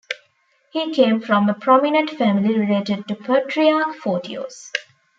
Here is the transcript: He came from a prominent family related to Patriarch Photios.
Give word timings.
He 0.71 0.91
came 0.95 1.21
from 1.21 1.47
a 1.47 1.53
prominent 1.53 2.09
family 2.09 2.57
related 2.57 3.07
to 3.07 3.13
Patriarch 3.15 3.95
Photios. 3.97 4.71